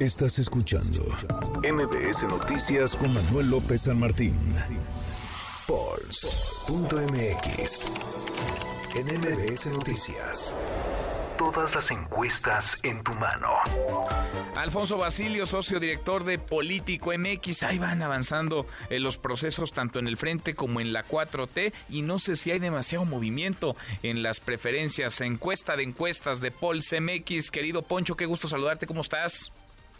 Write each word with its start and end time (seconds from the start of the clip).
Estás 0.00 0.38
escuchando 0.38 1.04
MBS 1.62 2.22
Noticias 2.22 2.96
con 2.96 3.12
Manuel 3.12 3.50
López 3.50 3.82
San 3.82 4.00
Martín. 4.00 4.34
Pulse.mx. 5.66 7.02
En 8.94 9.06
MBS 9.20 9.66
Noticias. 9.66 10.56
Todas 11.36 11.74
las 11.74 11.90
encuestas 11.90 12.82
en 12.82 13.04
tu 13.04 13.12
mano. 13.12 13.48
Alfonso 14.56 14.96
Basilio, 14.96 15.44
socio 15.44 15.78
director 15.78 16.24
de 16.24 16.38
Político 16.38 17.12
MX. 17.12 17.64
Ahí 17.64 17.78
van 17.78 18.00
avanzando 18.00 18.66
en 18.88 19.02
los 19.02 19.18
procesos 19.18 19.70
tanto 19.70 19.98
en 19.98 20.06
el 20.06 20.16
frente 20.16 20.54
como 20.54 20.80
en 20.80 20.94
la 20.94 21.06
4T 21.06 21.74
y 21.90 22.00
no 22.00 22.18
sé 22.18 22.36
si 22.36 22.50
hay 22.50 22.58
demasiado 22.58 23.04
movimiento 23.04 23.76
en 24.02 24.22
las 24.22 24.40
preferencias. 24.40 25.20
Encuesta 25.20 25.76
de 25.76 25.82
encuestas 25.82 26.40
de 26.40 26.50
Pulse 26.50 27.02
MX. 27.02 27.50
Querido 27.50 27.82
Poncho, 27.82 28.16
qué 28.16 28.24
gusto 28.24 28.48
saludarte. 28.48 28.86
¿Cómo 28.86 29.02
estás? 29.02 29.52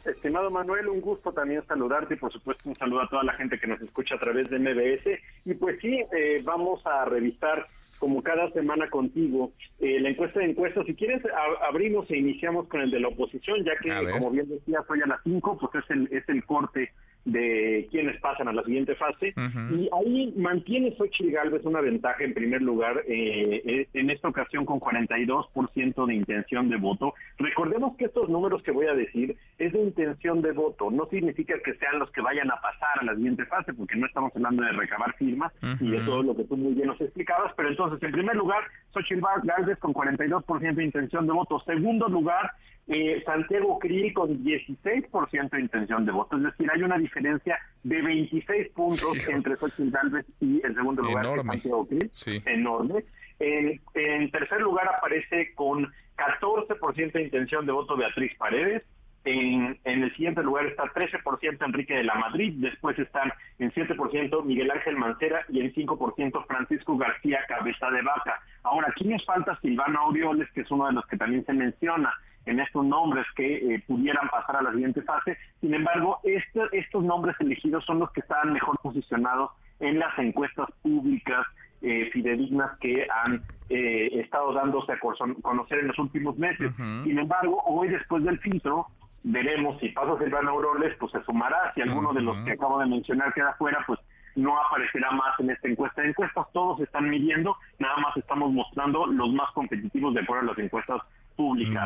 Estimado 0.05 0.51
Manuel, 0.51 0.89
un 0.89 1.01
gusto 1.01 1.33
también 1.33 1.63
saludarte 1.67 2.15
y 2.15 2.17
por 2.17 2.33
supuesto 2.33 2.69
un 2.69 2.77
saludo 2.77 3.03
a 3.03 3.09
toda 3.09 3.23
la 3.23 3.35
gente 3.35 3.59
que 3.59 3.67
nos 3.67 3.81
escucha 3.81 4.15
a 4.15 4.19
través 4.19 4.49
de 4.49 4.59
MBS. 4.59 5.21
Y 5.45 5.55
pues 5.55 5.79
sí, 5.81 6.03
eh, 6.17 6.43
vamos 6.45 6.85
a 6.87 7.05
revisar 7.05 7.67
como 7.99 8.23
cada 8.23 8.51
semana 8.53 8.89
contigo 8.89 9.53
eh, 9.79 10.01
la 10.01 10.09
encuesta 10.09 10.41
de 10.41 10.47
encuestas. 10.47 10.87
Si 10.87 10.95
quieres, 10.95 11.23
abrimos 11.69 12.11
e 12.11 12.17
iniciamos 12.17 12.67
con 12.67 12.81
el 12.81 12.91
de 12.91 12.99
la 12.99 13.09
oposición, 13.09 13.63
ya 13.63 13.77
que, 13.77 14.11
como 14.11 14.31
bien 14.31 14.49
decía, 14.49 14.83
soy 14.89 15.03
a 15.03 15.07
las 15.07 15.23
5, 15.23 15.59
pues 15.59 15.85
es 15.85 15.91
el, 15.91 16.09
es 16.11 16.27
el 16.29 16.45
corte 16.45 16.91
de 17.25 17.87
quienes 17.91 18.19
pasan 18.21 18.49
a 18.49 18.53
la 18.53 18.63
siguiente 18.65 18.95
fase. 18.95 19.35
Y 19.71 19.89
ahí 19.93 20.33
mantiene 20.37 20.95
Xochitl 20.97 21.31
Galvez 21.31 21.65
una 21.65 21.81
ventaja 21.81 22.25
en 22.25 22.35
primer 22.35 22.63
lugar, 22.63 23.03
eh, 23.07 23.63
eh, 23.65 23.89
en 23.95 24.11
esta 24.11 24.29
ocasión 24.29 24.65
con 24.65 24.81
42% 24.81 26.07
de 26.07 26.15
intención 26.15 26.69
de 26.69 26.77
voto. 26.77 27.15
Recordemos 27.39 27.97
que 27.97 28.07
estos 28.07 28.29
números 28.29 28.63
que 28.63 28.71
voy 28.71 28.87
a 28.87 28.95
decir 28.95 29.37
es 29.59 29.73
de 29.73 29.81
intención 29.81 30.41
de 30.43 30.53
voto, 30.53 30.91
no 30.91 31.07
significa 31.07 31.55
que 31.65 31.75
sean 31.75 31.99
los 31.99 32.11
que 32.11 32.21
vayan 32.21 32.51
a 32.51 32.61
pasar 32.61 33.01
a 33.01 33.05
la 33.05 33.15
siguiente 33.15 33.45
fase, 33.47 33.75
porque 33.75 33.97
no 33.97 34.07
estamos 34.07 34.33
hablando 34.35 34.65
de 34.65 34.73
recabar 34.73 35.15
firmas 35.17 35.53
y 35.81 35.91
de 35.91 36.01
todo 36.01 36.23
lo 36.23 36.37
que 36.37 36.45
tú 36.45 36.57
muy 36.57 36.75
bien 36.75 36.89
nos 36.89 37.01
explicabas. 37.01 37.53
Pero 37.57 37.69
entonces, 37.69 38.03
en 38.03 38.13
primer 38.13 38.37
lugar, 38.37 38.65
Xochitl 38.93 39.23
Galvez 39.45 39.79
con 39.79 39.93
42% 39.93 40.75
de 40.75 40.85
intención 40.85 41.27
de 41.27 41.33
voto. 41.33 41.61
Segundo 41.67 42.09
lugar, 42.09 42.53
eh, 42.93 43.23
Santiago 43.25 43.79
Krill 43.79 44.13
con 44.13 44.43
16% 44.43 45.51
de 45.51 45.61
intención 45.61 46.05
de 46.05 46.13
voto. 46.13 46.37
Es 46.37 46.43
decir, 46.43 46.69
hay 46.75 46.83
una 46.83 46.99
diferencia 46.99 47.10
de 47.83 48.03
26 48.03 48.69
puntos 48.71 49.29
entre 49.29 49.57
Xochitl 49.57 49.91
Galvez 49.91 50.27
y 50.41 50.61
el 50.65 50.75
segundo 50.75 51.03
lugar 51.03 51.43
Santiago 51.45 51.87
Krill. 51.87 52.11
Enorme. 52.47 53.05
En, 53.39 54.31
tercer 54.31 54.61
lugar 54.61 54.89
aparece 54.89 55.55
con 55.55 55.91
14% 56.17 57.13
de 57.13 57.23
intención 57.23 57.65
de 57.65 57.73
voto 57.73 57.97
Beatriz 57.97 58.37
Paredes. 58.37 58.83
En, 59.25 59.79
en, 59.85 60.03
el 60.03 60.11
siguiente 60.13 60.43
lugar 60.43 60.67
está 60.67 60.85
13% 60.85 61.67
Enrique 61.67 61.95
de 61.95 62.05
la 62.05 62.15
Madrid, 62.15 62.55
después 62.57 62.99
están 62.99 63.31
en 63.59 63.71
7% 63.71 64.45
Miguel 64.45 64.71
Ángel 64.71 64.97
Mancera 64.97 65.45
y 65.51 65.61
en 65.61 65.75
5% 65.75 66.47
Francisco 66.47 66.97
García 66.97 67.41
Cabeza 67.47 67.91
de 67.91 68.01
Vaca. 68.01 68.41
Ahora, 68.63 68.89
aquí 68.91 69.05
nos 69.05 69.25
falta 69.27 69.59
Silvano 69.61 70.01
Aureoles, 70.01 70.51
que 70.53 70.63
es 70.63 70.71
uno 70.71 70.87
de 70.87 70.95
los 70.95 71.07
que 71.07 71.19
también 71.19 71.45
se 71.45 71.53
menciona 71.53 72.11
en 72.51 72.59
estos 72.59 72.85
nombres 72.85 73.25
que 73.37 73.75
eh, 73.75 73.83
pudieran 73.87 74.29
pasar 74.29 74.57
a 74.57 74.63
la 74.63 74.73
siguiente 74.73 75.03
fase. 75.03 75.39
Sin 75.61 75.73
embargo, 75.73 76.19
este, 76.25 76.61
estos 76.73 77.05
nombres 77.05 77.37
elegidos 77.39 77.85
son 77.85 78.01
los 78.01 78.11
que 78.11 78.21
están 78.21 78.53
mejor 78.53 78.77
posicionados 78.83 79.53
en 79.79 80.01
las 80.01 80.19
encuestas 80.19 80.67
públicas 80.83 81.47
eh, 81.81 82.11
fidedignas 82.13 82.77
que 82.81 83.07
han 83.25 83.43
eh, 83.69 84.21
estado 84.21 84.53
dándose 84.53 84.93
a 84.93 84.99
conocer 84.99 85.79
en 85.79 85.89
los 85.89 85.99
últimos 85.99 86.37
meses. 86.37 86.73
Sin 87.05 87.19
embargo, 87.19 87.63
hoy 87.67 87.89
después 87.89 88.25
del 88.25 88.39
filtro, 88.41 88.87
veremos 89.23 89.79
si 89.81 89.89
pasa 89.91 90.19
Silvana 90.19 90.51
Auroles, 90.51 90.95
pues 90.99 91.13
se 91.13 91.23
sumará. 91.23 91.73
Si 91.75 91.81
alguno 91.81 92.13
de 92.13 92.23
los 92.23 92.37
que 92.45 92.53
acabo 92.53 92.81
de 92.81 92.87
mencionar 92.87 93.33
queda 93.33 93.55
fuera, 93.59 93.83
pues 93.87 94.01
no 94.35 94.61
aparecerá 94.61 95.13
más 95.13 95.39
en 95.39 95.51
esta 95.51 95.69
encuesta. 95.69 96.05
Encuestas 96.05 96.47
todos 96.53 96.81
están 96.81 97.09
midiendo, 97.09 97.57
nada 97.79 97.97
más 97.99 98.17
estamos 98.17 98.53
mostrando 98.53 99.07
los 99.07 99.33
más 99.33 99.51
competitivos 99.53 100.15
de 100.15 100.21
acuerdo 100.21 100.51
a 100.51 100.55
las 100.55 100.59
encuestas 100.59 101.01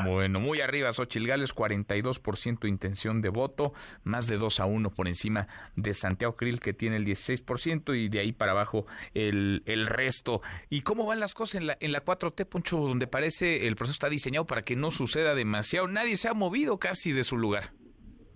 bueno, 0.05 0.41
muy 0.41 0.61
arriba 0.61 0.93
Xochil 0.93 1.27
Gales, 1.27 1.55
42% 1.55 2.69
intención 2.69 3.21
de 3.21 3.29
voto, 3.29 3.73
más 4.03 4.27
de 4.27 4.37
2 4.37 4.61
a 4.61 4.67
1 4.67 4.91
por 4.91 5.09
encima 5.09 5.47
de 5.77 5.95
Santiago 5.95 6.35
Krill 6.35 6.61
que 6.61 6.73
tiene 6.73 6.97
el 6.97 7.07
16% 7.07 7.97
y 7.97 8.09
de 8.09 8.21
ahí 8.21 8.33
para 8.33 8.53
abajo 8.53 8.87
el, 9.15 9.63
el 9.67 9.87
resto. 9.87 10.41
¿Y 10.71 10.83
cómo 10.83 11.07
van 11.07 11.21
las 11.21 11.35
cosas 11.35 11.61
en 11.61 11.67
la, 11.69 11.77
en 11.81 11.93
la 11.93 12.05
4T, 12.05 12.47
Poncho, 12.47 12.79
donde 12.79 13.07
parece 13.07 13.67
el 13.67 13.77
proceso 13.77 13.95
está 13.95 14.09
diseñado 14.09 14.47
para 14.47 14.63
que 14.63 14.77
no 14.77 14.91
suceda 14.91 15.35
demasiado? 15.35 15.89
Nadie 15.89 16.17
se 16.17 16.29
ha 16.29 16.35
movido 16.35 16.79
casi 16.79 17.13
de 17.13 17.25
su 17.25 17.37
lugar. 17.37 17.71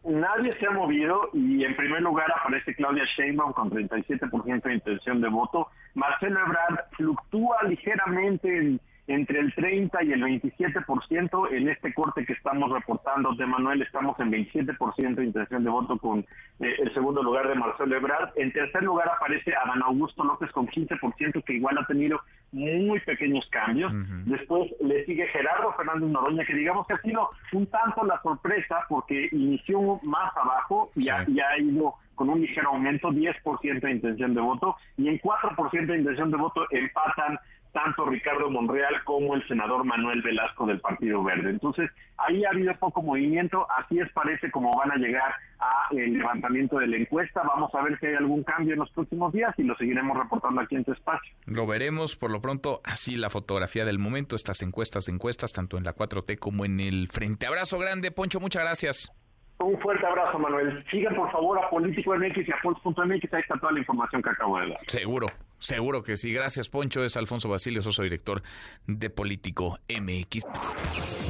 Nadie 0.05 0.53
se 0.53 0.67
ha 0.67 0.71
movido 0.71 1.21
y 1.35 1.65
en 1.65 1.77
primer 1.77 2.01
lugar 2.01 2.27
aparece 2.33 2.75
Claudia 2.75 3.05
Sheinbaum 3.05 3.53
con 3.53 3.71
37% 3.71 4.63
de 4.63 4.75
intención 4.75 5.21
de 5.21 5.29
voto. 5.29 5.69
Marcelo 5.95 6.41
Ebrard 6.41 6.79
fluctúa 6.97 7.59
ligeramente 7.65 8.57
en 8.57 8.81
entre 9.09 9.41
el 9.41 9.55
30 9.55 10.05
y 10.05 10.13
el 10.13 10.23
27% 10.23 11.53
en 11.53 11.69
este 11.71 11.95
corte 11.95 12.27
que 12.27 12.35
estamos 12.35 12.71
reportando 12.71 13.33
de 13.33 13.47
Manuel 13.47 13.81
estamos 13.81 14.21
en 14.21 14.31
27% 14.31 15.15
de 15.15 15.25
intención 15.25 15.65
de 15.65 15.71
voto 15.71 15.97
con 15.97 16.21
eh, 16.21 16.75
el 16.79 16.93
segundo 16.93 17.23
lugar 17.23 17.49
de 17.49 17.55
Marcelo 17.55 17.97
Ebrard. 17.97 18.33
En 18.37 18.53
tercer 18.53 18.83
lugar 18.83 19.09
aparece 19.09 19.55
Adán 19.57 19.83
Augusto 19.83 20.23
López 20.23 20.51
con 20.53 20.69
15% 20.69 21.43
que 21.43 21.55
igual 21.55 21.79
ha 21.79 21.87
tenido 21.87 22.21
muy 22.53 23.01
pequeños 23.01 23.49
cambios. 23.51 23.93
Después 24.27 24.71
le 24.83 25.05
sigue 25.07 25.27
Gerardo 25.29 25.73
Fernández 25.73 26.11
Noroña 26.11 26.45
que 26.45 26.55
digamos 26.55 26.87
que 26.87 26.95
ha 26.95 27.01
sido 27.01 27.31
un 27.55 27.67
tanto 27.67 28.05
la 28.05 28.21
sorpresa 28.23 28.85
porque 28.91 29.31
inició 29.33 29.99
más 30.03 30.37
abajo 30.37 30.91
y, 30.95 31.09
ha, 31.09 31.25
y 31.27 31.41
ha 31.41 31.59
ido 31.59 31.95
con 32.15 32.29
un 32.29 32.41
ligero 32.41 32.71
aumento, 32.71 33.11
10% 33.11 33.81
de 33.81 33.91
intención 33.91 34.35
de 34.35 34.41
voto 34.41 34.77
y 34.99 35.09
en 35.09 35.19
4% 35.19 35.87
de 35.87 35.99
intención 35.99 36.31
de 36.31 36.37
voto 36.37 36.67
empatan 36.71 37.39
tanto 37.73 38.07
Ricardo 38.07 38.51
Monreal 38.51 39.03
como 39.05 39.35
el 39.35 39.47
senador 39.47 39.85
Manuel 39.85 40.23
Velasco 40.23 40.67
del 40.67 40.81
Partido 40.81 41.23
Verde. 41.23 41.51
Entonces, 41.51 41.91
ahí 42.17 42.45
ha 42.45 42.51
habido 42.51 42.75
poco 42.77 43.03
movimiento, 43.03 43.67
así 43.79 43.99
es 43.99 44.11
parece 44.13 44.51
como 44.51 44.77
van 44.77 44.93
a 44.93 44.97
llegar 44.97 45.33
a 45.61 45.89
el 45.91 46.15
levantamiento 46.15 46.79
de 46.79 46.87
la 46.87 46.97
encuesta. 46.97 47.43
Vamos 47.43 47.75
a 47.75 47.83
ver 47.83 47.99
si 47.99 48.07
hay 48.07 48.15
algún 48.15 48.43
cambio 48.45 48.75
en 48.75 48.81
los 48.81 48.91
próximos 48.91 49.33
días 49.33 49.55
y 49.59 49.63
lo 49.63 49.77
seguiremos 49.77 50.17
reportando 50.17 50.61
aquí 50.61 50.77
en 50.77 50.85
tu 50.85 50.93
espacio. 50.93 51.33
Lo 51.47 51.67
veremos, 51.67 52.17
por 52.17 52.31
lo 52.31 52.41
pronto, 52.41 52.81
así 52.85 53.17
la 53.17 53.31
fotografía 53.31 53.85
del 53.85 53.99
momento, 53.99 54.37
estas 54.37 54.63
encuestas, 54.63 55.09
encuestas, 55.09 55.53
tanto 55.53 55.79
en 55.79 55.85
la 55.85 55.95
4T 55.95 56.39
como 56.39 56.65
en 56.65 56.81
el 56.81 57.09
Frente. 57.09 57.47
Abrazo 57.47 57.79
grande, 57.79 58.11
Poncho, 58.11 58.41
muchas 58.41 58.63
gracias. 58.63 59.13
Un 59.61 59.79
fuerte 59.81 60.07
abrazo, 60.07 60.39
Manuel. 60.39 60.85
Sigan, 60.89 61.17
por 61.17 61.31
favor, 61.33 61.59
a 61.59 61.69
Político 61.69 62.15
MX 62.15 62.47
y 62.47 62.53
a 62.53 62.57
Pulse.mx. 62.63 63.35
Ahí 63.35 63.41
está 63.41 63.59
toda 63.59 63.73
la 63.73 63.81
información 63.81 64.23
que 64.23 64.31
acabo 64.31 64.59
de 64.61 64.69
dar. 64.69 64.79
Seguro, 64.87 65.27
seguro 65.59 66.03
que 66.03 66.17
sí. 66.17 66.33
Gracias, 66.33 66.69
Poncho. 66.69 67.05
Es 67.05 67.17
Alfonso 67.17 67.49
Basilio, 67.49 67.83
soy 67.83 68.07
director 68.07 68.43
de 68.87 69.11
Político 69.11 69.79
MX. 69.89 70.47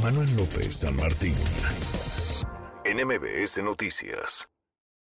Manuel 0.03 0.37
López 0.37 0.77
San 0.77 0.97
Martín, 0.97 1.35
en 2.85 3.07
MBS 3.07 3.63
Noticias. 3.63 4.49